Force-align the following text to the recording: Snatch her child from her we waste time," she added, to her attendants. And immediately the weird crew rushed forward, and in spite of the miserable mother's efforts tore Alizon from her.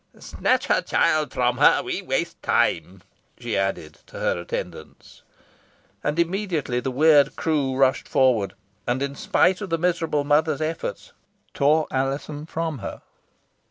Snatch 0.17 0.65
her 0.65 0.81
child 0.81 1.31
from 1.31 1.59
her 1.59 1.83
we 1.83 2.01
waste 2.01 2.41
time," 2.41 3.03
she 3.37 3.55
added, 3.55 3.99
to 4.07 4.17
her 4.19 4.35
attendants. 4.41 5.21
And 6.03 6.17
immediately 6.17 6.79
the 6.79 6.89
weird 6.89 7.35
crew 7.35 7.75
rushed 7.75 8.07
forward, 8.07 8.55
and 8.87 9.03
in 9.03 9.13
spite 9.13 9.61
of 9.61 9.69
the 9.69 9.77
miserable 9.77 10.23
mother's 10.23 10.59
efforts 10.59 11.13
tore 11.53 11.85
Alizon 11.91 12.47
from 12.47 12.79
her. 12.79 13.03